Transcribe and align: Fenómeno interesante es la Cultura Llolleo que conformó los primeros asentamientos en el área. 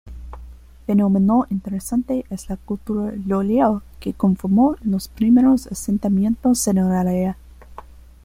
Fenómeno 0.87 1.45
interesante 1.51 2.25
es 2.31 2.49
la 2.49 2.57
Cultura 2.57 3.11
Llolleo 3.13 3.83
que 3.99 4.13
conformó 4.15 4.75
los 4.81 5.07
primeros 5.07 5.67
asentamientos 5.67 6.67
en 6.69 6.79
el 6.79 6.91
área. 6.91 7.37